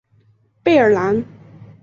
[0.63, 1.23] 贝尔兰。